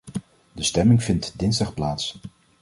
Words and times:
De 0.53 0.63
stemming 0.63 1.03
vindt 1.03 1.33
dinsdag 1.39 1.73
plaats. 1.73 2.19